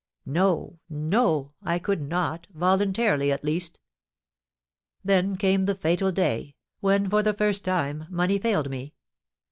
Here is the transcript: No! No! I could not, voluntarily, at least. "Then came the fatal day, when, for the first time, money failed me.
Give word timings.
No! 0.25 0.79
No! 0.89 1.53
I 1.61 1.77
could 1.77 2.01
not, 2.01 2.47
voluntarily, 2.55 3.31
at 3.31 3.43
least. 3.43 3.79
"Then 5.03 5.35
came 5.35 5.65
the 5.65 5.75
fatal 5.75 6.11
day, 6.11 6.55
when, 6.79 7.07
for 7.07 7.21
the 7.21 7.35
first 7.35 7.63
time, 7.63 8.07
money 8.09 8.39
failed 8.39 8.71
me. 8.71 8.95